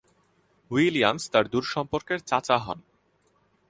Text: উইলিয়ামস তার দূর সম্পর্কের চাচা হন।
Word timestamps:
উইলিয়ামস 0.71 1.23
তার 1.31 1.45
দূর 1.47 1.65
সম্পর্কের 1.73 2.19
চাচা 2.19 2.57
হন। 2.57 2.79